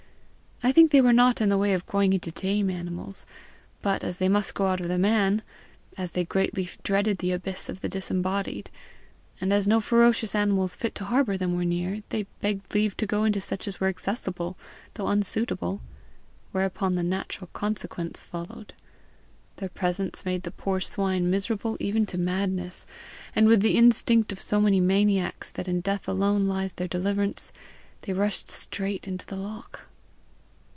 [0.63, 3.25] I think they were not in the way of going into tame animals;
[3.81, 5.41] but, as they must go out of the man,
[5.97, 8.69] as they greatly dreaded the abyss of the disembodied,
[9.41, 13.07] and as no ferocious animals fit to harbour them were near, they begged leave to
[13.07, 14.55] go into such as were accessible,
[14.93, 15.81] though unsuitable;
[16.51, 18.75] whereupon the natural consequence followed:
[19.55, 22.85] their presence made the poor swine miserable even to madness,
[23.35, 27.51] and with the instinct of so many maniacs that in death alone lies their deliverance,
[28.03, 29.87] they rushed straight into the loch."